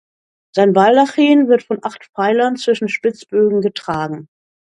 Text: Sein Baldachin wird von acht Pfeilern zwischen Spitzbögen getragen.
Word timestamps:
Sein 0.55 0.73
Baldachin 0.73 1.47
wird 1.47 1.61
von 1.61 1.77
acht 1.83 2.05
Pfeilern 2.05 2.55
zwischen 2.55 2.89
Spitzbögen 2.89 3.61
getragen. 3.61 4.29